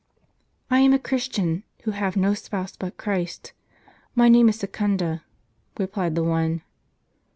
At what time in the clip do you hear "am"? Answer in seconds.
0.79-0.93